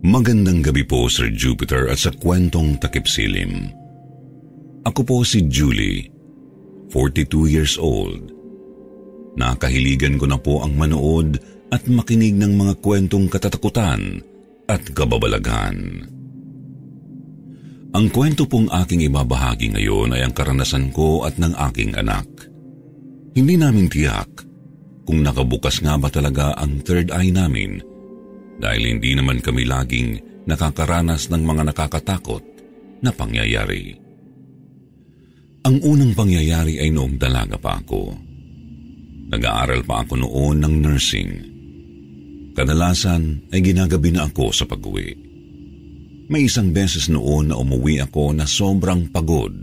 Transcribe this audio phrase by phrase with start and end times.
[0.00, 3.68] Magandang gabi po, Sir Jupiter, at sa kwentong takip silim.
[4.88, 6.08] Ako po si Julie,
[6.88, 8.32] 42 years old.
[9.36, 11.36] Nakahiligan ko na po ang manood
[11.68, 14.24] at makinig ng mga kwentong katatakutan
[14.72, 16.08] at kababalaghan.
[17.92, 22.24] Ang kwento pong aking ibabahagi ngayon ay ang karanasan ko at ng aking anak.
[23.36, 24.48] Hindi namin tiyak
[25.04, 27.89] kung nakabukas nga ba talaga ang third eye namin
[28.60, 32.44] dahil hindi naman kami laging nakakaranas ng mga nakakatakot
[33.00, 33.96] na pangyayari.
[35.64, 38.16] Ang unang pangyayari ay noong dalaga pa ako.
[39.30, 41.30] Nag-aaral pa ako noon ng nursing.
[42.56, 45.08] Kadalasan ay ginagabi na ako sa pag-uwi.
[46.30, 49.54] May isang beses noon na umuwi ako na sobrang pagod,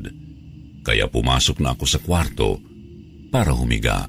[0.83, 2.59] kaya pumasok na ako sa kwarto
[3.31, 4.07] para humiga.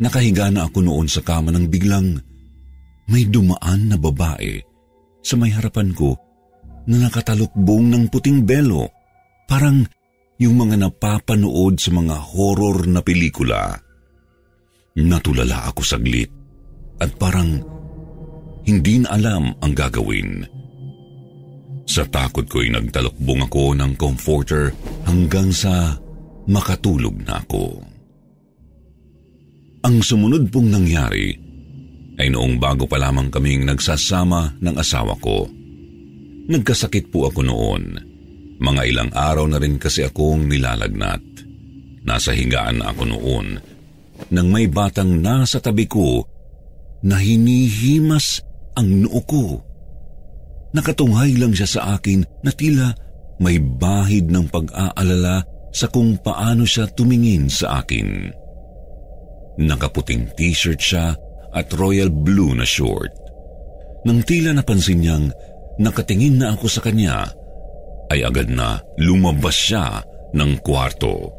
[0.00, 2.16] Nakahiga na ako noon sa kama nang biglang
[3.10, 4.62] may dumaan na babae
[5.20, 6.16] sa may harapan ko
[6.86, 8.90] na nakatalukbong ng puting belo.
[9.46, 9.84] Parang
[10.40, 13.78] yung mga napapanood sa mga horror na pelikula.
[14.98, 16.30] Natulala ako saglit
[16.98, 17.62] at parang
[18.66, 20.46] hindi na alam ang gagawin.
[21.86, 24.70] Sa takot ko'y nagtalukbong ako ng comforter
[25.06, 25.98] hanggang sa
[26.46, 27.91] makatulog na ako.
[29.82, 31.34] Ang sumunod pong nangyari
[32.22, 35.50] ay noong bago pa lamang kaming nagsasama ng asawa ko.
[36.46, 37.84] Nagkasakit po ako noon.
[38.62, 41.22] Mga ilang araw na rin kasi akong nilalagnat.
[42.06, 43.48] Nasa higaan na ako noon
[44.30, 46.22] nang may batang nasa tabi ko
[47.02, 48.44] na hinihimas
[48.78, 49.58] ang noo ko.
[50.72, 52.94] Nakatunghay lang siya sa akin na tila
[53.42, 55.42] may bahid ng pag-aalala
[55.74, 58.30] sa kung paano siya tumingin sa akin.
[59.60, 61.12] Nakaputing t-shirt siya
[61.52, 63.12] at royal blue na short.
[64.08, 65.26] Nang tila napansin niyang
[65.76, 67.28] nakatingin na ako sa kanya,
[68.12, 71.32] ay agad na lumabas siya ng kwarto.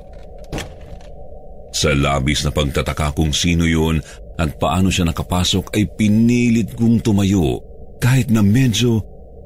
[1.73, 3.97] Sa labis na pagtataka kung sino yun
[4.37, 7.61] at paano siya nakapasok ay pinilit kong tumayo
[7.97, 9.01] kahit na medyo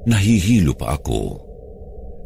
[0.07, 1.43] nahihilo pa ako.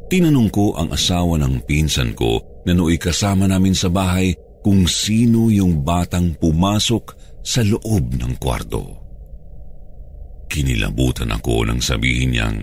[0.09, 5.49] Tinanong ko ang asawa ng pinsan ko na nooy kasama namin sa bahay kung sino
[5.49, 9.01] yung batang pumasok sa loob ng kwarto.
[10.51, 12.59] Kinilabutan ako nang sabihin niyang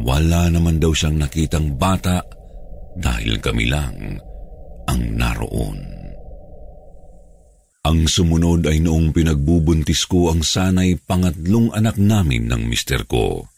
[0.00, 2.22] wala naman daw siyang nakitang bata
[2.96, 4.16] dahil kami lang
[4.86, 5.78] ang naroon.
[7.80, 13.48] Ang sumunod ay noong pinagbubuntis ko ang sanay pangatlong anak namin ng mister ko.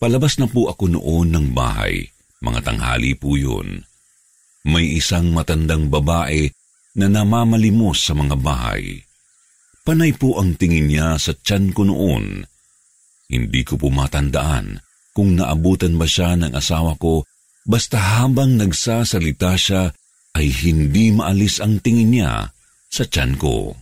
[0.00, 2.06] Palabas na po ako noon ng bahay,
[2.40, 3.84] mga tanghali po yun.
[4.64, 6.48] May isang matandang babae
[6.96, 9.04] na namamalimos sa mga bahay.
[9.86, 12.42] Panay po ang tingin niya sa tiyan ko noon.
[13.30, 14.80] Hindi ko po matandaan
[15.14, 17.22] kung naabutan ba siya ng asawa ko
[17.66, 19.94] basta habang nagsasalita siya
[20.36, 22.32] ay hindi maalis ang tingin niya
[22.90, 23.74] sa tiyan ko.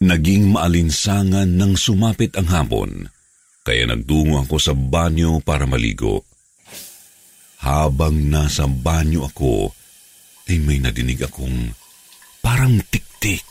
[0.00, 3.12] Naging maalinsangan nang sumapit ang hapon,
[3.60, 6.24] kaya nagtungo ako sa banyo para maligo.
[7.60, 9.76] Habang nasa banyo ako,
[10.50, 11.70] ay may nadinig akong
[12.42, 13.46] parang tiktik.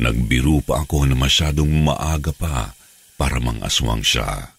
[0.00, 2.72] Nagbiro pa ako na masyadong maaga pa
[3.20, 4.56] para mangaswang siya.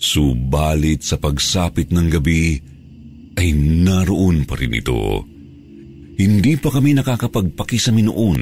[0.00, 2.56] Subalit sa pagsapit ng gabi
[3.36, 3.52] ay
[3.84, 5.24] naroon pa rin ito.
[6.16, 8.40] Hindi pa kami nakakapagpakisami noon,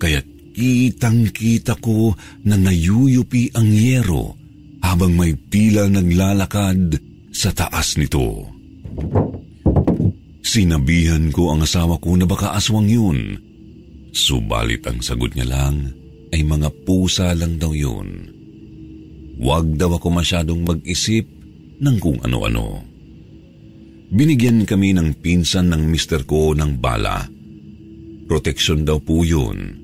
[0.00, 0.20] kaya
[0.56, 2.16] kitang-kita ko
[2.48, 4.36] na nayuyupi ang yero
[4.80, 6.96] habang may pila naglalakad
[7.36, 8.55] sa taas nito.
[10.46, 13.36] Sinabihan ko ang asawa ko na baka aswang yun.
[14.16, 15.92] Subalit ang sagot niya lang
[16.32, 18.32] ay mga pusa lang daw yun.
[19.36, 21.28] Huwag daw ako masyadong mag-isip
[21.76, 22.80] ng kung ano-ano.
[24.08, 27.26] Binigyan kami ng pinsan ng mister ko ng bala.
[28.24, 29.82] Proteksyon daw po yun.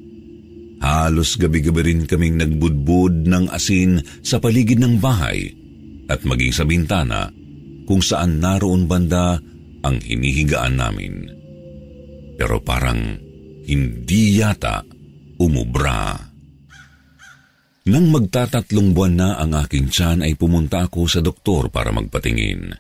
[0.81, 5.53] Halos gabi-gabi rin kaming nagbudbud ng asin sa paligid ng bahay
[6.09, 7.42] at maging sa bintana
[7.93, 9.37] kung saan naroon banda
[9.85, 11.29] ang hinihigaan namin.
[12.41, 13.21] Pero parang
[13.69, 14.81] hindi yata
[15.37, 16.17] umubra.
[17.93, 22.73] Nang magtatatlong buwan na ang aking tiyan ay pumunta ako sa doktor para magpatingin.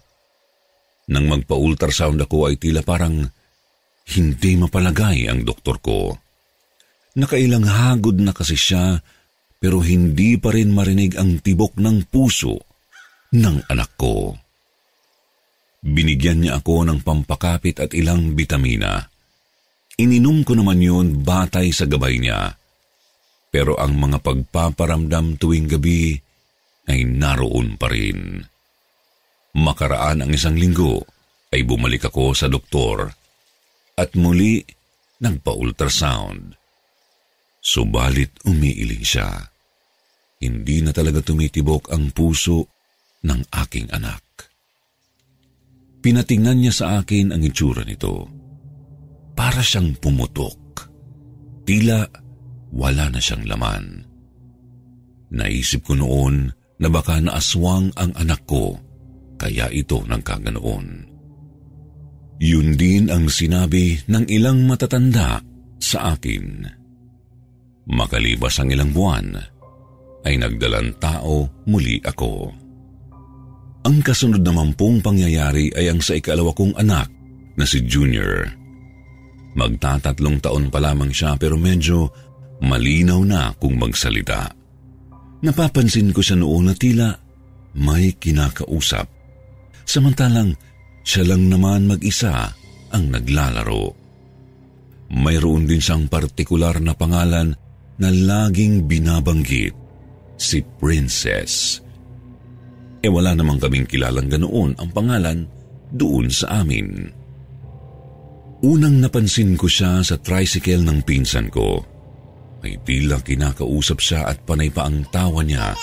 [1.12, 3.20] Nang magpa-ultrasound ako ay tila parang
[4.16, 6.16] hindi mapalagay ang doktor ko.
[7.20, 8.96] Nakailang hagod na kasi siya
[9.60, 12.56] pero hindi pa rin marinig ang tibok ng puso
[13.36, 14.40] ng anak ko.
[15.82, 19.10] Binigyan niya ako ng pampakapit at ilang bitamina.
[19.98, 22.54] Ininom ko naman yun batay sa gabay niya.
[23.52, 26.16] Pero ang mga pagpaparamdam tuwing gabi
[26.88, 28.40] ay naroon pa rin.
[29.52, 31.04] Makaraan ang isang linggo
[31.52, 33.12] ay bumalik ako sa doktor
[33.98, 34.64] at muli
[35.20, 36.56] nagpa-ultrasound.
[37.60, 39.52] Subalit umiiling siya
[40.42, 42.66] hindi na talaga tumitibok ang puso
[43.22, 44.31] ng aking anak.
[46.02, 48.26] Pinatingnan niya sa akin ang itsura nito.
[49.38, 50.90] Para siyang pumutok.
[51.62, 52.02] Tila
[52.74, 54.02] wala na siyang laman.
[55.32, 56.50] Naisip ko noon
[56.82, 58.74] na baka naaswang ang anak ko,
[59.38, 60.86] kaya ito nagkaganoon.
[62.42, 65.38] Yun din ang sinabi ng ilang matatanda
[65.78, 66.66] sa akin.
[67.86, 69.38] Makalipas ang ilang buwan,
[70.26, 72.61] ay nagdalang tao muli ako.
[73.82, 77.10] Ang kasunod naman pong pangyayari ay ang sa ikalawa kong anak
[77.58, 78.46] na si Junior.
[79.58, 82.08] Magtatatlong taon pa lamang siya pero medyo
[82.62, 84.48] malinaw na kung magsalita.
[85.42, 87.10] Napapansin ko siya noon na tila
[87.74, 89.10] may kinakausap.
[89.82, 90.54] Samantalang
[91.02, 92.54] siya lang naman mag-isa
[92.94, 93.98] ang naglalaro.
[95.12, 97.52] Mayroon din siyang partikular na pangalan
[97.98, 99.74] na laging binabanggit
[100.38, 101.82] si Princess.
[103.02, 105.38] E wala namang kaming kilalang ganoon ang pangalan
[105.90, 107.10] doon sa amin.
[108.62, 111.82] Unang napansin ko siya sa tricycle ng pinsan ko.
[112.62, 115.74] May tila kinakausap siya at panay pa ang tawa niya,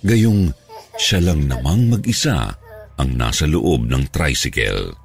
[0.00, 0.48] gayong
[0.96, 2.56] siya lang namang mag-isa
[2.96, 4.96] ang nasa loob ng tricycle.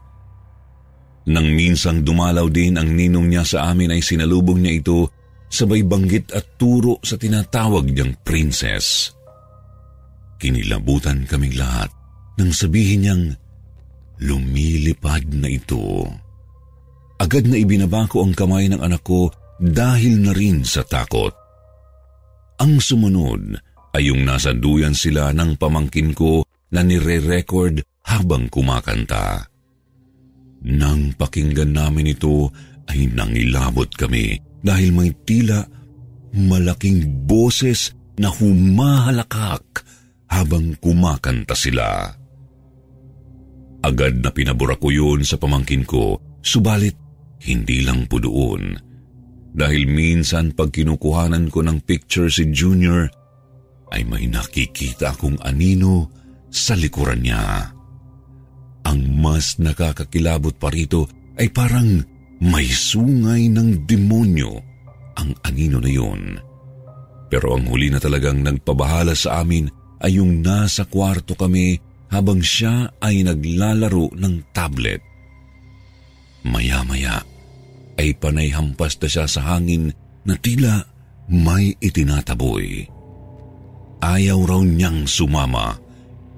[1.27, 5.11] Nang minsang dumalaw din ang ninong niya sa amin ay sinalubong niya ito
[5.51, 9.16] sabay banggit at turo sa tinatawag niyang princess.
[10.38, 11.89] Kinilabutan kaming lahat
[12.38, 13.25] nang sabihin niyang
[14.22, 16.06] lumilipad na ito.
[17.18, 21.34] Agad na ibinaba ko ang kamay ng anak ko dahil na rin sa takot.
[22.62, 23.57] Ang sumunod
[23.98, 29.50] ay yung nasa duyan sila ng pamangkin ko na nire-record habang kumakanta.
[30.69, 32.54] Nang pakinggan namin ito
[32.89, 35.66] ay nangilabot kami dahil may tila
[36.34, 39.86] malaking boses na humahalakak
[40.27, 42.12] habang kumakanta sila.
[43.83, 46.97] Agad na pinabura ko yun sa pamangkin ko, subalit
[47.45, 48.75] hindi lang po doon.
[49.57, 53.09] Dahil minsan pag kinukuhanan ko ng picture si Junior,
[53.95, 56.12] ay may nakikita akong anino
[56.51, 57.71] sa likuran niya.
[58.88, 61.07] Ang mas nakakakilabot pa rito
[61.39, 62.03] ay parang
[62.44, 64.51] may sungay ng demonyo
[65.18, 66.21] ang anino na yun.
[67.27, 69.68] Pero ang huli na talagang nagpabahala sa amin
[70.03, 71.77] ay yung nasa kwarto kami
[72.13, 75.01] habang siya ay naglalaro ng tablet.
[76.48, 77.19] Maya-maya
[77.98, 79.91] ay panay hampas na siya sa hangin
[80.24, 80.86] na tila
[81.27, 82.88] may itinataboy.
[84.00, 85.75] Ayaw raw niyang sumama.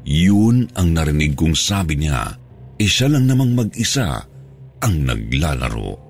[0.08, 2.34] Yun ang narinig kong sabi niya,
[2.80, 4.24] e siya lang namang mag-isa
[4.80, 6.10] ang naglalaro.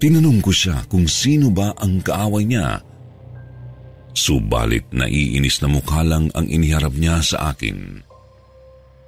[0.00, 2.80] Tinanong ko siya kung sino ba ang kaaway niya.
[4.10, 8.02] Subalit naiinis na mukha lang ang iniharap niya sa akin.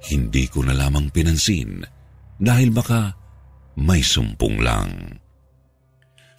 [0.03, 1.83] Hindi ko na lamang pinansin
[2.39, 3.15] dahil baka
[3.79, 4.91] may sumpong lang.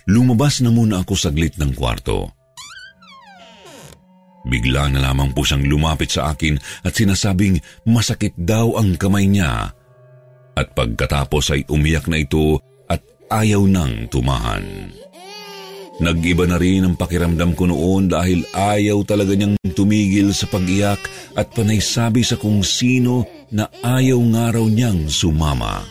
[0.04, 2.28] Lumabas na muna ako saglit ng kwarto.
[4.44, 7.56] Bigla na lamang po siyang lumapit sa akin at sinasabing
[7.88, 9.72] masakit daw ang kamay niya
[10.54, 13.00] at pagkatapos ay umiyak na ito at
[13.32, 14.92] ayaw nang tumahan.
[16.02, 20.98] Nag-iba na rin ang pakiramdam ko noon dahil ayaw talaga niyang tumigil sa pag-iyak
[21.38, 23.22] at panay sabi sa kung sino
[23.54, 25.86] na ayaw nga raw niyang sumama.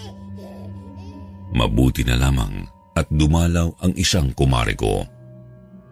[1.56, 2.68] Mabuti na lamang
[3.00, 5.08] at dumalaw ang isang kumare ko.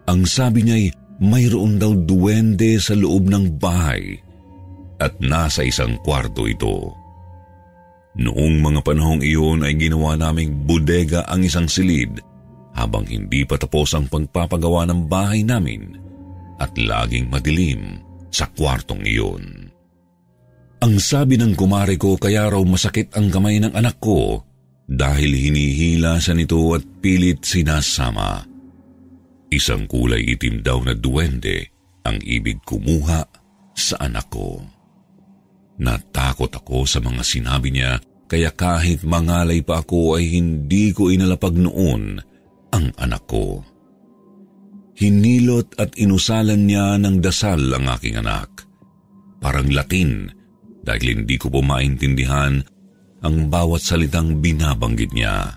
[0.04, 0.86] Ang sabi niya'y
[1.24, 4.20] mayroon daw duwende sa loob ng bahay
[5.00, 6.92] at nasa isang kwarto ito.
[8.12, 12.20] Noong mga panahong iyon ay ginawa naming bodega ang isang silid
[12.72, 15.96] habang hindi pa tapos ang pagpapagawa ng bahay namin
[16.56, 18.00] at laging madilim
[18.32, 19.68] sa kwartong iyon.
[20.82, 24.42] Ang sabi ng kumare ko kaya raw masakit ang kamay ng anak ko
[24.88, 28.42] dahil hinihila sa nito at pilit sinasama.
[29.52, 31.70] Isang kulay itim daw na duwende
[32.02, 33.22] ang ibig kumuha
[33.78, 34.58] sa anak ko.
[35.78, 41.52] Natakot ako sa mga sinabi niya kaya kahit mangalay pa ako ay hindi ko inalapag
[41.52, 42.31] noon
[42.72, 43.60] ang anak ko.
[44.96, 48.68] Hinilot at inusalan niya ng dasal ang aking anak.
[49.40, 50.28] Parang Latin
[50.82, 52.60] dahil hindi ko po maintindihan
[53.22, 55.56] ang bawat salitang binabanggit niya.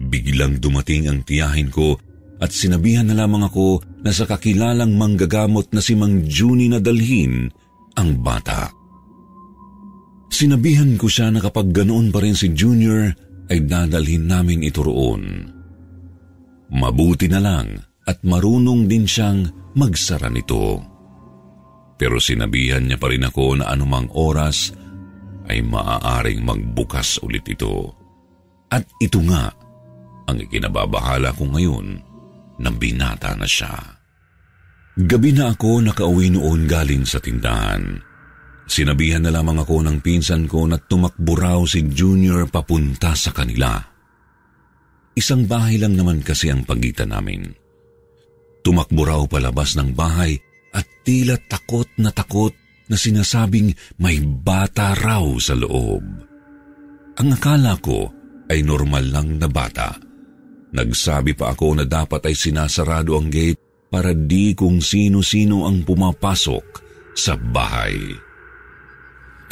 [0.00, 1.96] Biglang dumating ang tiyahin ko
[2.40, 7.52] at sinabihan na lamang ako na sa kakilalang manggagamot na si Mang Juni na dalhin
[7.94, 8.72] ang bata.
[10.30, 13.12] Sinabihan ko siya na kapag ganoon pa rin si Junior
[13.50, 15.52] ay dadalhin namin ito roon.
[16.70, 17.74] Mabuti na lang
[18.06, 20.78] at marunong din siyang magsara nito.
[21.98, 24.72] Pero sinabihan niya pa rin ako na anumang oras
[25.50, 27.92] ay maaaring magbukas ulit ito.
[28.70, 29.50] At ito nga
[30.30, 31.86] ang ikinababahala ko ngayon
[32.62, 33.74] na binata na siya.
[34.94, 37.98] Gabi na ako nakauwi noon galing sa tindahan.
[38.70, 43.89] Sinabihan na lamang ako ng pinsan ko na tumakbo raw si Junior papunta sa kanila.
[45.20, 47.52] Isang bahay lang naman kasi ang pagitan namin.
[48.64, 50.32] Tumakbo raw palabas ng bahay
[50.72, 52.56] at tila takot na takot
[52.88, 53.68] na sinasabing
[54.00, 56.00] may bata raw sa loob.
[57.20, 58.08] Ang akala ko
[58.48, 59.92] ay normal lang na bata.
[60.72, 63.60] Nagsabi pa ako na dapat ay sinasarado ang gate
[63.92, 66.64] para di kung sino-sino ang pumapasok
[67.12, 67.92] sa bahay.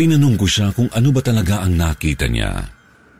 [0.01, 2.57] Tinanong ko siya kung ano ba talaga ang nakita niya.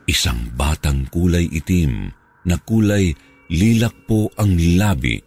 [0.09, 3.11] Isang batang kulay itim na kulay
[3.49, 5.17] lilak po ang labi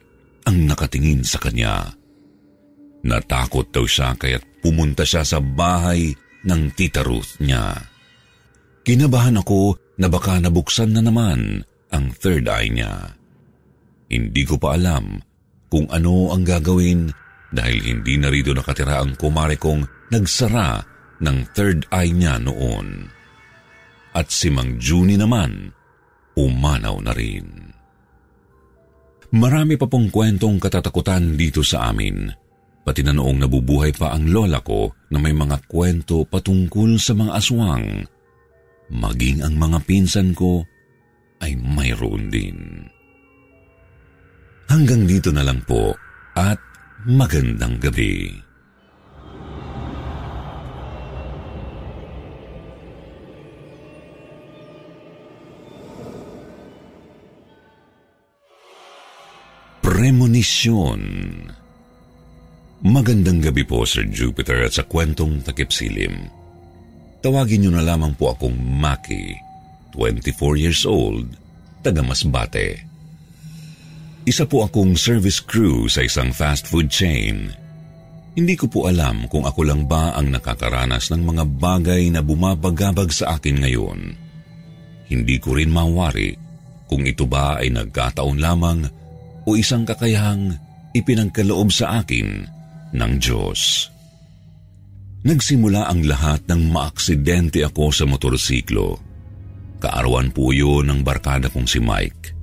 [0.46, 1.90] ang nakatingin sa kanya.
[3.02, 6.14] Natakot daw siya kaya't pumunta siya sa bahay
[6.46, 7.74] ng tita Ruth niya.
[8.82, 13.14] Kinabahan ako na baka nabuksan na naman ang third eye niya.
[14.10, 15.18] Hindi ko pa alam
[15.70, 17.10] kung ano ang gagawin
[17.52, 20.82] dahil hindi na rito nakatira ang kumare kong nagsara
[21.22, 23.06] ng third eye niya noon.
[24.12, 25.72] At si Mang Juni naman,
[26.38, 27.46] umanaw na rin.
[29.32, 32.42] Marami pa pong kwentong katatakutan dito sa amin
[32.82, 37.32] pati na noong nabubuhay pa ang lola ko na may mga kwento patungkol sa mga
[37.38, 37.86] aswang.
[38.92, 40.66] Maging ang mga pinsan ko
[41.40, 42.58] ay mayroon din.
[44.68, 45.94] Hanggang dito na lang po
[46.34, 46.58] at
[47.06, 48.30] magandang gabi.
[60.02, 60.98] Premonition
[62.82, 66.26] Magandang gabi po, Sir Jupiter, at sa kwentong takipsilim.
[67.22, 69.38] Tawagin niyo na lamang po akong Maki,
[69.94, 71.30] 24 years old,
[71.86, 72.82] taga Masbate.
[74.26, 77.54] Isa po akong service crew sa isang fast food chain.
[78.34, 83.14] Hindi ko po alam kung ako lang ba ang nakakaranas ng mga bagay na bumabagabag
[83.14, 84.18] sa akin ngayon.
[85.06, 86.34] Hindi ko rin mawari
[86.90, 89.01] kung ito ba ay nagkataon lamang
[89.46, 90.56] o isang kakayahang
[90.92, 92.46] ipinagkaloob sa akin
[92.92, 93.88] ng Diyos.
[95.22, 98.98] Nagsimula ang lahat ng maaksidente ako sa motorsiklo.
[99.78, 102.34] Kaarawan po yun ng barkada kong si Mike.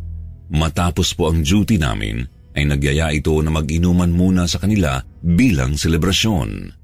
[0.50, 2.24] Matapos po ang duty namin,
[2.56, 6.76] ay nagyaya ito na mag-inuman muna sa kanila bilang selebrasyon.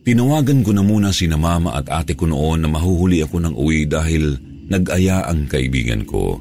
[0.00, 3.54] Tinawagan ko na muna si na mama at ate ko noon na mahuhuli ako ng
[3.54, 4.34] uwi dahil
[4.72, 6.40] nag-aya ang kaibigan ko.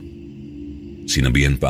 [1.10, 1.70] Sinabihan pa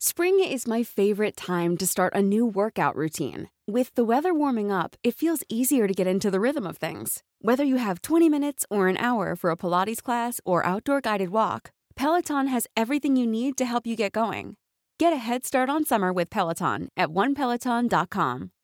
[0.00, 3.52] Spring is my favorite time to start a new workout routine.
[3.68, 7.20] With the weather warming up, it feels easier to get into the rhythm of things.
[7.44, 11.36] Whether you have 20 minutes or an hour for a Pilates class or outdoor guided
[11.36, 14.56] walk, Peloton has everything you need to help you get going.
[14.96, 18.56] Get a head start on summer with Peloton at onepeloton.com.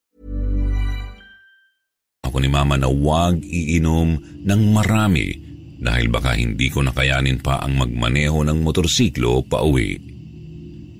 [2.24, 5.36] Ako ni mama na huwag iinom ng marami
[5.84, 10.15] dahil baka hindi ko nakayanin pa ang magmaneho ng motorsiklo pa uwi.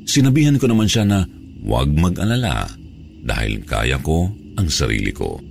[0.06, 1.26] Sinabihan ko naman siya na
[1.66, 2.70] huwag mag-alala
[3.26, 5.42] dahil kaya ko ang sarili ko.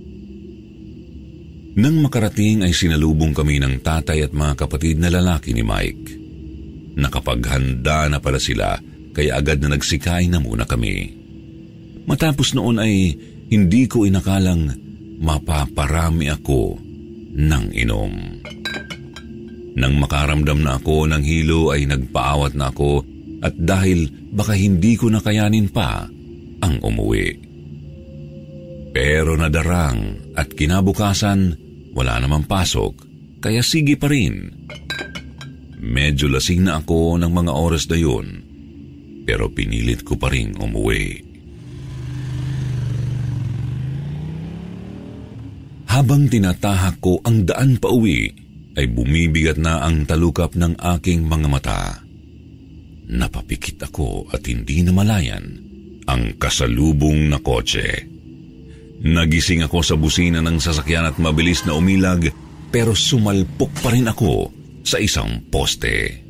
[1.76, 6.08] Nang makarating ay sinalubong kami ng tatay at mga kapatid na lalaki ni Mike.
[6.96, 8.80] Nakapaghanda na pala sila
[9.12, 11.12] kaya agad na nagsikay na muna kami.
[12.08, 13.12] Matapos noon ay
[13.52, 14.72] hindi ko inakalang
[15.20, 16.80] mapaparami ako
[17.36, 18.12] ng inom.
[19.76, 23.04] Nang makaramdam na ako ng hilo ay nagpaawat na ako
[23.44, 26.04] at dahil baka hindi ko nakayanin pa
[26.60, 27.48] ang umuwi.
[28.92, 31.56] Pero nadarang at kinabukasan
[31.96, 32.92] wala namang pasok,
[33.40, 34.52] kaya sige pa rin.
[35.80, 38.44] Medyo lasing na ako ng mga oras na yun,
[39.24, 41.24] pero pinilit ko pa rin umuwi.
[45.88, 48.28] Habang tinatahak ko ang daan pa uwi,
[48.76, 52.05] ay bumibigat na ang talukap ng aking mga mata.
[53.06, 55.62] Napapikit ako at hindi na malayan
[56.06, 58.06] ang kasalubong na kotse.
[59.06, 62.30] Nagising ako sa busina ng sasakyan at mabilis na umilag
[62.70, 64.50] pero sumalpok pa rin ako
[64.82, 66.26] sa isang poste.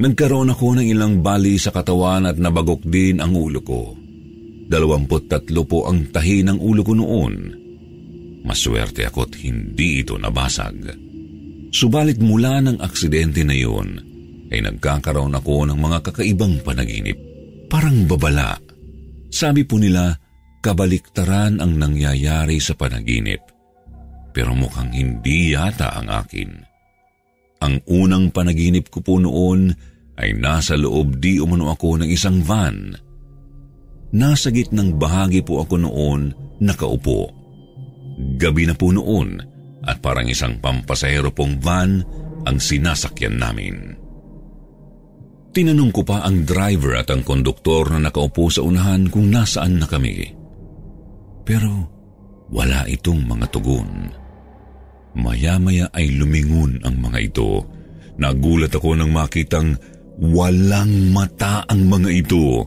[0.00, 3.94] Nagkaroon ako ng ilang bali sa katawan at nabagok din ang ulo ko.
[4.70, 7.34] Dalawamput tatlo po ang tahi ng ulo ko noon.
[8.46, 10.94] Maswerte ako't hindi ito nabasag.
[11.70, 14.09] Subalit mula ng aksidente na yun,
[14.50, 17.16] ay nagkakaroon ako ng mga kakaibang panaginip.
[17.70, 18.58] Parang babala.
[19.30, 20.10] Sabi po nila,
[20.58, 23.40] kabaliktaran ang nangyayari sa panaginip.
[24.34, 26.50] Pero mukhang hindi yata ang akin.
[27.62, 29.70] Ang unang panaginip ko po noon
[30.18, 32.94] ay nasa loob di umano ako ng isang van.
[34.10, 37.30] Nasa gitnang bahagi po ako noon nakaupo.
[38.36, 39.38] Gabi na po noon
[39.86, 42.02] at parang isang pampasahero pong van
[42.44, 43.99] ang sinasakyan namin.
[45.50, 49.86] Tinanong ko pa ang driver at ang konduktor na nakaupo sa unahan kung nasaan na
[49.90, 50.30] kami.
[51.42, 51.90] Pero
[52.54, 53.90] wala itong mga tugon.
[55.18, 57.66] Maya-maya ay lumingon ang mga ito.
[58.22, 59.74] Nagulat ako nang makitang
[60.22, 62.62] walang mata ang mga ito.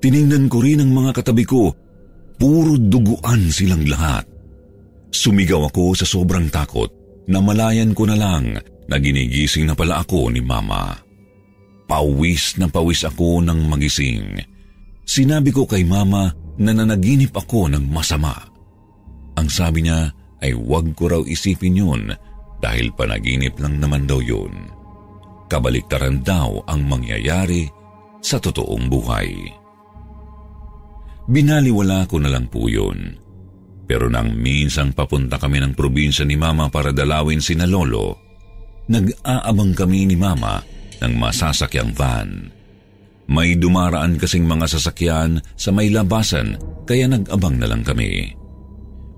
[0.00, 1.68] Tiningnan ko rin ang mga katabi ko.
[2.40, 4.24] Puro duguan silang lahat.
[5.12, 6.88] Sumigaw ako sa sobrang takot.
[7.28, 8.56] Namalayan ko na lang
[8.88, 11.11] na ginigising na pala ako ni Mama.
[11.92, 14.40] Pawis na pawis ako ng magising.
[15.04, 18.32] Sinabi ko kay Mama na nanaginip ako ng masama.
[19.36, 20.08] Ang sabi niya
[20.40, 22.08] ay huwag ko raw isipin yun
[22.64, 24.72] dahil panaginip lang naman daw yun.
[25.52, 27.68] Kabaliktaran daw ang mangyayari
[28.24, 29.52] sa totoong buhay.
[31.28, 33.20] Binaliwala ko na lang po yun.
[33.84, 38.16] Pero nang minsang papunta kami ng probinsya ni Mama para dalawin si na Lolo,
[38.88, 40.72] nag-aabang kami ni Mama
[41.02, 42.54] ng masasakyang van.
[43.26, 48.34] May dumaraan kasing mga sasakyan sa may labasan kaya nag-abang na lang kami.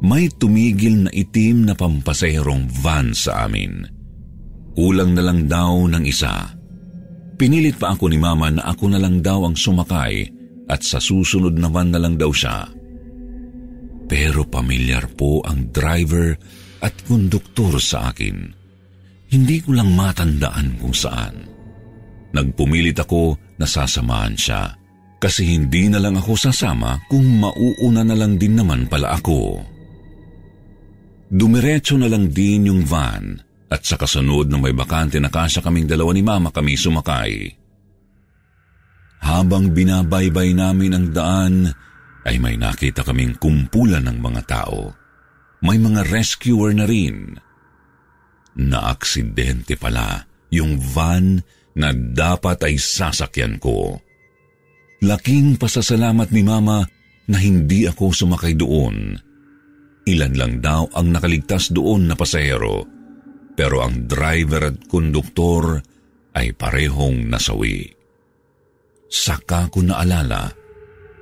[0.05, 3.89] May tumigil na itim na pampasaherong van sa amin.
[4.77, 6.51] Kulang na lang daw ng isa.
[7.35, 10.29] Pinilit pa ako ni Mama na ako na lang daw ang sumakay
[10.69, 12.69] at sa susunod naman na lang daw siya.
[14.05, 16.37] Pero pamilyar po ang driver
[16.85, 18.53] at konduktor sa akin.
[19.33, 21.54] Hindi ko lang matandaan kung saan.
[22.35, 24.75] Nagpumilit ako na sasamahan siya.
[25.23, 29.63] Kasi hindi na lang ako sasama kung mauuna na lang din naman pala ako.
[31.31, 33.39] Dumiretso na lang din yung van
[33.73, 37.49] at sa kasunod ng may bakante na kasya kaming dalawa ni mama kami sumakay.
[39.25, 41.55] Habang binabaybay namin ang daan,
[42.29, 44.93] ay may nakita kaming kumpulan ng mga tao.
[45.65, 47.41] May mga rescuer na rin.
[48.61, 51.41] Naaksidente pala yung van
[51.75, 53.99] na dapat ay sasakyan ko.
[55.05, 56.81] Laking pasasalamat ni Mama
[57.29, 59.19] na hindi ako sumakay doon.
[60.05, 62.85] Ilan lang daw ang nakaligtas doon na pasahero,
[63.57, 65.81] pero ang driver at konduktor
[66.37, 67.89] ay parehong nasawi.
[69.09, 70.51] Saka ko naalala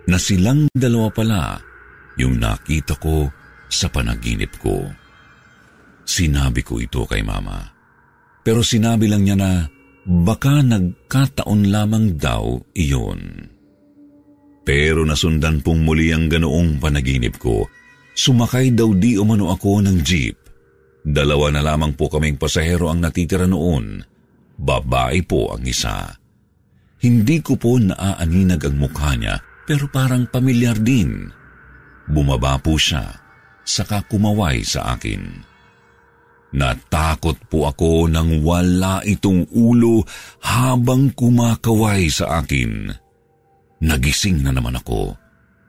[0.09, 1.43] na silang dalawa pala
[2.19, 3.29] yung nakita ko
[3.69, 4.85] sa panaginip ko.
[6.03, 7.63] Sinabi ko ito kay Mama.
[8.43, 9.51] Pero sinabi lang niya na
[10.03, 13.47] Baka nagkataon lamang daw iyon.
[14.63, 17.67] Pero nasundan pong muli ang ganoong panaginip ko.
[18.15, 20.39] Sumakay daw di umano ako ng jeep.
[21.03, 24.03] Dalawa na lamang po kaming pasahero ang natitira noon.
[24.59, 26.15] Babae po ang isa.
[27.03, 29.35] Hindi ko po naaaninag ang mukha niya
[29.67, 31.31] pero parang pamilyar din.
[32.07, 33.07] Bumaba po siya,
[33.63, 35.52] saka kumaway sa akin.
[36.53, 40.05] Natakot po ako nang wala itong ulo
[40.45, 42.93] habang kumakaway sa akin.
[43.81, 45.17] Nagising na naman ako.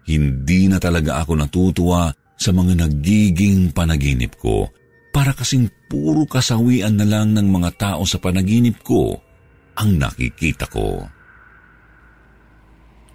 [0.04, 4.68] hindi na talaga ako natutuwa sa mga nagiging panaginip ko
[5.16, 9.16] para kasing puro kasawian na lang ng mga tao sa panaginip ko
[9.80, 11.08] ang nakikita ko.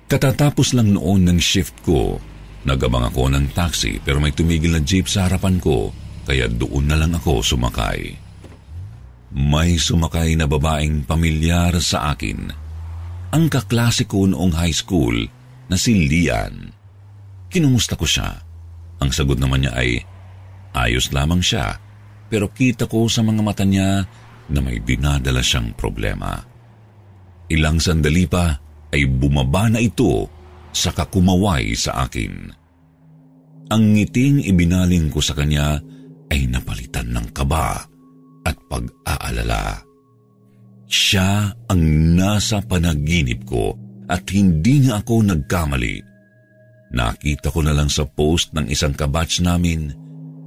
[0.08, 2.16] Katatapos lang noon ng shift ko,
[2.64, 5.92] nagabang ako ng taxi pero may tumigil na jeep sa harapan ko
[6.28, 8.12] kaya doon na lang ako sumakay.
[9.32, 12.52] May sumakay na babaeng pamilyar sa akin.
[13.32, 15.16] Ang kaklase ko noong high school
[15.72, 16.68] na si Lian.
[17.48, 18.44] Kinumusta ko siya.
[19.00, 20.04] Ang sagot naman niya ay,
[20.76, 21.80] ayos lamang siya,
[22.28, 24.04] pero kita ko sa mga mata niya
[24.52, 26.44] na may dinadala siyang problema.
[27.48, 28.52] Ilang sandali pa
[28.92, 30.28] ay bumaba na ito
[30.76, 32.52] sa kakumaway sa akin.
[33.68, 35.80] Ang ngiting ibinaling ko sa kanya
[36.32, 37.84] ay napalitan ng kaba
[38.44, 39.84] at pag-aalala.
[40.88, 41.82] Siya ang
[42.16, 43.76] nasa panaginip ko
[44.08, 46.00] at hindi nga ako nagkamali.
[46.96, 49.92] Nakita ko na lang sa post ng isang kabatch namin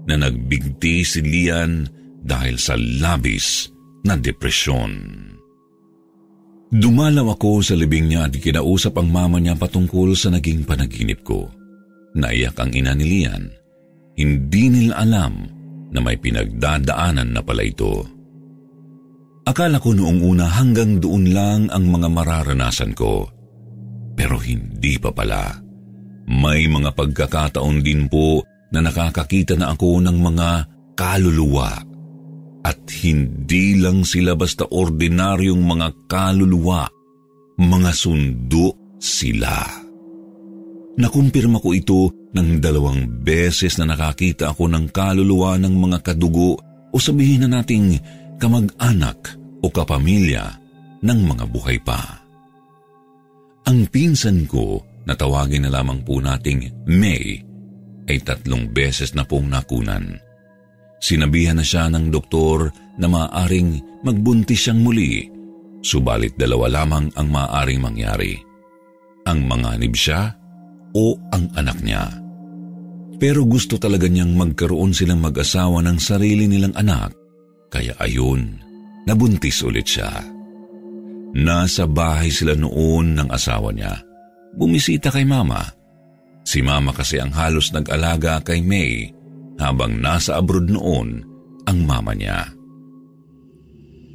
[0.10, 1.86] na nagbigti si Lian
[2.26, 3.70] dahil sa labis
[4.02, 5.22] na depresyon.
[6.72, 11.46] Dumalaw ako sa libing niya at kinausap ang mama niya patungkol sa naging panaginip ko.
[12.18, 13.46] Naiyak ang ina ni Lian.
[14.18, 15.61] Hindi nila alam
[15.92, 18.08] na may pinagdadaanan na pala ito.
[19.46, 23.28] Akala ko noong una hanggang doon lang ang mga mararanasan ko.
[24.16, 25.60] Pero hindi pa pala.
[26.32, 30.50] May mga pagkakataon din po na nakakakita na ako ng mga
[30.96, 31.92] kaluluwa
[32.62, 36.86] at hindi lang sila basta ordinaryong mga kaluluwa,
[37.58, 39.66] mga sundo sila.
[41.02, 42.02] Nakumpirma ko ito
[42.32, 46.56] ng dalawang beses na nakakita ako ng kaluluwa ng mga kadugo
[46.92, 48.00] o sabihin na nating
[48.40, 50.58] kamag-anak o kapamilya
[51.04, 52.24] ng mga buhay pa.
[53.68, 57.44] Ang pinsan ko na tawagin na lamang po nating May
[58.10, 60.18] ay tatlong beses na pong nakunan
[61.02, 62.70] Sinabihan na siya ng doktor
[63.02, 65.26] na maaaring magbuntis siyang muli,
[65.82, 68.38] subalit dalawa lamang ang maaaring mangyari.
[69.26, 70.30] Ang manganib siya
[70.94, 72.21] o ang anak niya.
[73.22, 77.14] Pero gusto talaga niyang magkaroon silang mag-asawa ng sarili nilang anak,
[77.70, 78.58] kaya ayun,
[79.06, 80.10] nabuntis ulit siya.
[81.38, 83.94] Nasa bahay sila noon ng asawa niya.
[84.58, 85.62] Bumisita kay mama.
[86.42, 89.14] Si mama kasi ang halos nag-alaga kay May
[89.62, 91.22] habang nasa abroad noon
[91.70, 92.50] ang mama niya.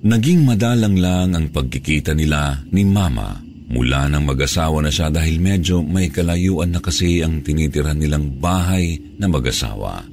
[0.02, 5.82] Naging madalang lang ang pagkikita nila ni mama mula nang mag-asawa na siya dahil medyo
[5.82, 10.06] may kalayuan na kasi ang tinitiran nilang bahay na mag-asawa.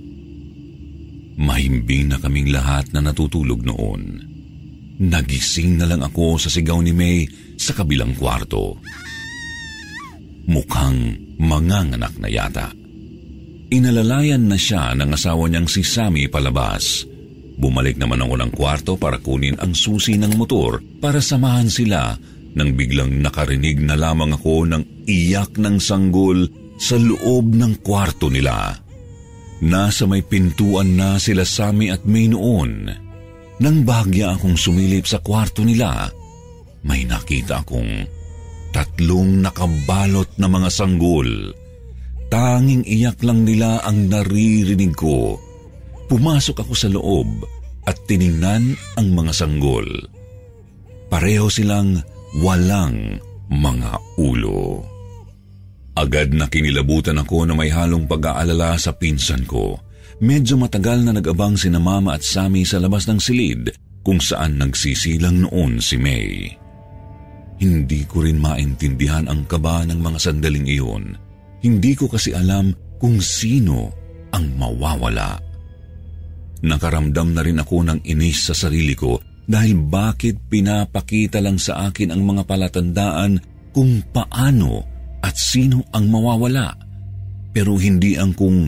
[1.38, 4.22] Mahimbing na kaming lahat na natutulog noon.
[5.02, 7.26] Nagising na lang ako sa sigaw ni May
[7.58, 8.78] sa kabilang kwarto.
[10.50, 12.70] Mukhang manganganak na yata.
[13.74, 17.10] Inalalayan na siya ng asawa niyang si Sammy palabas.
[17.58, 22.18] Bumalik naman ako ng kwarto para kunin ang susi ng motor para samahan sila
[22.54, 26.46] nang biglang nakarinig na lamang ako ng iyak ng sanggol
[26.78, 28.78] sa loob ng kwarto nila.
[29.64, 32.92] Nasa may pintuan na sila Sammy at May noon.
[33.64, 36.12] Nang bahagya akong sumilip sa kwarto nila,
[36.84, 38.04] may nakita akong
[38.76, 41.30] tatlong nakabalot na mga sanggol.
[42.28, 45.38] Tanging iyak lang nila ang naririnig ko.
[46.10, 47.30] Pumasok ako sa loob
[47.88, 49.88] at tiningnan ang mga sanggol.
[51.08, 52.02] Pareho silang
[52.42, 54.82] walang mga ulo.
[55.94, 59.78] Agad na kinilabutan ako na may halong pag-aalala sa pinsan ko.
[60.18, 63.70] Medyo matagal na nag-abang sina mama at Sammy sa labas ng silid
[64.02, 66.50] kung saan nagsisilang noon si May.
[67.62, 71.14] Hindi ko rin maintindihan ang kaba ng mga sandaling iyon.
[71.62, 73.94] Hindi ko kasi alam kung sino
[74.34, 75.38] ang mawawala.
[76.66, 82.16] Nakaramdam na rin ako ng inis sa sarili ko dahil bakit pinapakita lang sa akin
[82.16, 83.40] ang mga palatandaan
[83.76, 84.86] kung paano
[85.20, 86.76] at sino ang mawawala,
[87.52, 88.68] pero hindi ang kung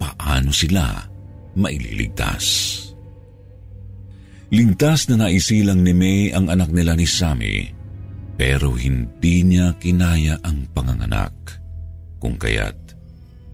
[0.00, 1.04] paano sila
[1.56, 2.44] maililigtas.
[4.52, 7.66] Ligtas na naisilang ni May ang anak nila ni Sammy,
[8.38, 11.34] pero hindi niya kinaya ang panganganak
[12.22, 12.94] kung kaya't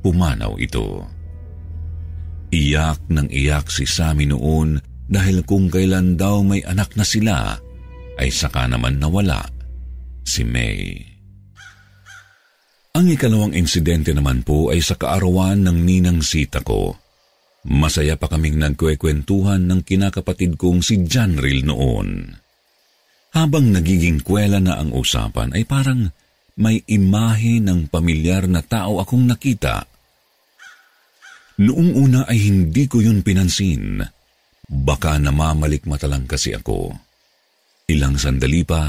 [0.05, 1.01] pumanaw ito.
[2.53, 7.61] Iyak ng iyak si Sammy noon dahil kung kailan daw may anak na sila,
[8.17, 9.45] ay saka naman nawala
[10.25, 10.97] si May.
[12.97, 16.97] Ang ikalawang insidente naman po ay sa kaarawan ng ninang sita ko.
[17.69, 22.37] Masaya pa kaming nagkwekwentuhan ng kinakapatid kong si Janril noon.
[23.33, 26.13] Habang nagiging kwela na ang usapan ay parang
[26.61, 29.89] may imahe ng pamilyar na tao akong nakita.
[31.65, 34.05] Noong una ay hindi ko yun pinansin.
[34.73, 36.97] Baka namamalik mata lang kasi ako.
[37.93, 38.89] Ilang sandali pa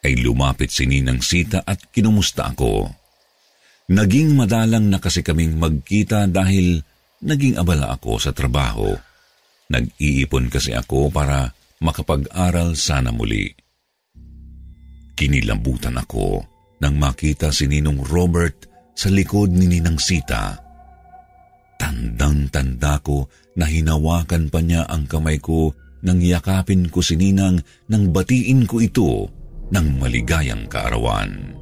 [0.00, 2.88] ay lumapit si Ninang Sita at kinumusta ako.
[3.92, 6.80] Naging madalang na kasi kaming magkita dahil
[7.20, 8.96] naging abala ako sa trabaho.
[9.68, 11.52] Nag-iipon kasi ako para
[11.84, 13.52] makapag-aral sana muli.
[15.12, 16.48] Kinilabutan ako
[16.80, 18.56] nang makita si Ninong Robert
[18.96, 20.69] sa likod ni Ninang Sita.
[21.80, 23.24] Tandang-tanda ko
[23.56, 25.72] na hinawakan pa niya ang kamay ko
[26.04, 27.56] nang yakapin ko si Ninang
[27.88, 29.32] nang batiin ko ito
[29.72, 31.56] ng maligayang kaarawan.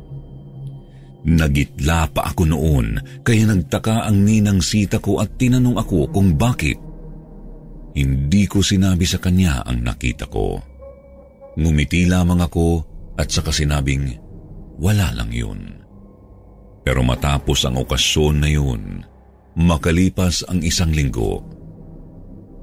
[1.28, 6.78] Nagitla pa ako noon kaya nagtaka ang ninang sita ko at tinanong ako kung bakit.
[7.94, 10.58] Hindi ko sinabi sa kanya ang nakita ko.
[11.58, 12.86] Ngumiti lamang ako
[13.18, 14.14] at saka sinabing,
[14.78, 15.82] wala lang yun.
[16.86, 19.02] Pero matapos ang okasyon na yun,
[19.58, 21.42] makalipas ang isang linggo,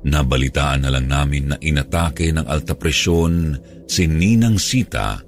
[0.07, 5.19] nabalitaan na lang namin na inatake ng alta presyon si Ninang Sita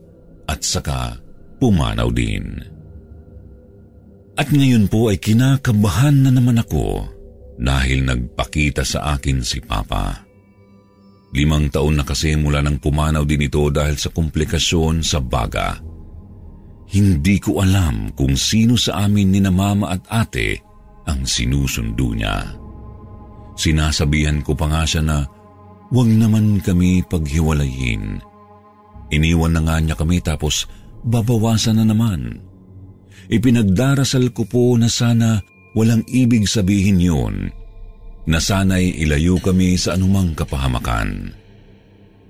[0.47, 1.19] at saka
[1.59, 2.55] pumanaw din.
[4.37, 7.09] At ngayon po ay kinakabahan na naman ako
[7.57, 10.23] dahil nagpakita sa akin si Papa.
[11.33, 15.81] Limang taon na kasi mula nang pumanaw din ito dahil sa komplikasyon sa baga.
[16.87, 20.66] Hindi ko alam kung sino sa amin ni na mama at ate
[21.07, 22.53] ang sinusundo niya.
[23.57, 25.25] Sinasabihan ko pa nga siya na
[25.89, 28.21] huwag naman kami paghiwalayin.
[29.09, 30.67] Iniwan na nga niya kami tapos
[31.01, 32.43] babawasan na naman.
[33.27, 35.41] Ipinagdarasal ko po na sana
[35.73, 37.35] walang ibig sabihin yun
[38.27, 41.31] na sana'y ilayo kami sa anumang kapahamakan.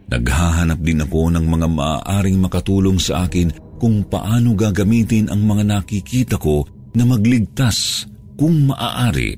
[0.08, 6.40] Naghahanap din ako ng mga maaaring makatulong sa akin kung paano gagamitin ang mga nakikita
[6.40, 6.64] ko
[6.96, 8.08] na magligtas
[8.38, 9.36] kung maaari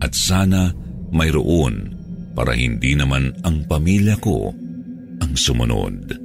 [0.00, 0.72] at sana
[1.10, 1.92] mayroon
[2.32, 4.54] para hindi naman ang pamilya ko
[5.20, 6.16] ang sumunod.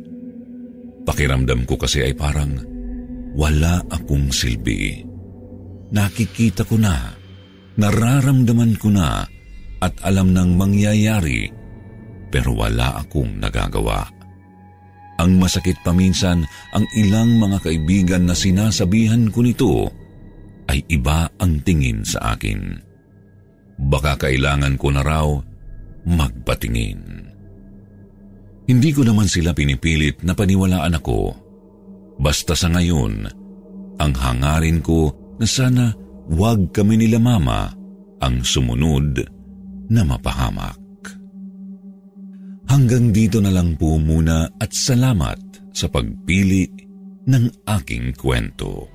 [1.03, 2.55] Pakiramdam ko kasi ay parang
[3.35, 5.03] wala akong silbi.
[5.91, 7.13] Nakikita ko na,
[7.77, 9.27] nararamdaman ko na
[9.83, 11.51] at alam ng mangyayari
[12.31, 14.07] pero wala akong nagagawa.
[15.15, 16.43] Ang masakit pa minsan,
[16.75, 19.87] ang ilang mga kaibigan na sinasabihan ko nito
[20.69, 22.79] ay iba ang tingin sa akin.
[23.75, 25.27] Baka kailangan ko na raw
[26.05, 27.01] magpatingin.
[28.65, 31.19] Hindi ko naman sila pinipilit na paniwalaan ako.
[32.17, 33.29] Basta sa ngayon,
[34.01, 35.93] ang hangarin ko na sana
[36.31, 37.69] wag kami nila mama
[38.23, 39.21] ang sumunod
[39.91, 40.81] na mapahamak.
[42.65, 46.65] Hanggang dito na lang po muna at salamat sa pagpili
[47.29, 48.94] ng aking kwento.